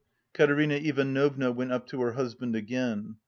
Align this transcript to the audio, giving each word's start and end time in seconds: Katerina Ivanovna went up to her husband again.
Katerina 0.33 0.73
Ivanovna 0.77 1.51
went 1.51 1.71
up 1.71 1.85
to 1.89 2.01
her 2.01 2.13
husband 2.13 2.55
again. 2.55 3.17